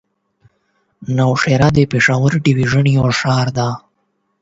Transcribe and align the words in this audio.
نوشهره 1.17 1.69
د 1.77 1.79
پېښور 1.91 2.31
ډويژن 2.43 2.85
يو 2.97 3.05
ښار 3.19 3.47
دی. 3.57 3.69